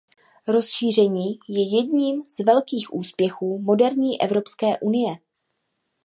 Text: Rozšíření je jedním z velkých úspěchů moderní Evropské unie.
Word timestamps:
Rozšíření 0.47 1.39
je 1.47 1.75
jedním 1.77 2.21
z 2.29 2.45
velkých 2.45 2.93
úspěchů 2.93 3.59
moderní 3.61 4.21
Evropské 4.21 4.79
unie. 4.79 5.15